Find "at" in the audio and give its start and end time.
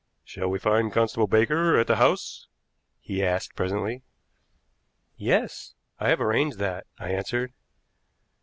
1.79-1.85